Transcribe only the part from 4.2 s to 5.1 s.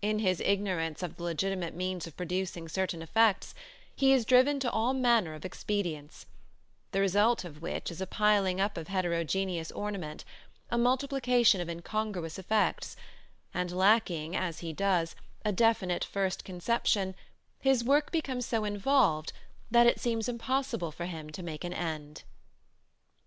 driven to all